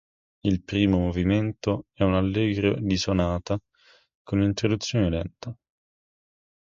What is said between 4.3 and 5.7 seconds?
introduzione lenta.